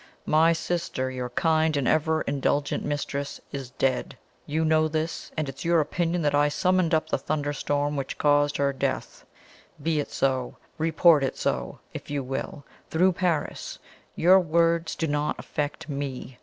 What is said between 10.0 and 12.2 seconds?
so. Report it so, if